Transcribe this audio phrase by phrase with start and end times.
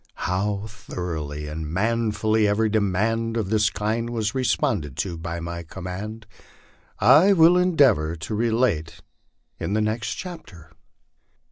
[0.25, 5.61] How thoroughly and manfully every demand of this kind was re sponded to by my
[5.61, 6.25] command,
[6.97, 9.01] I will endeavor to relate
[9.59, 10.71] in the next chapter.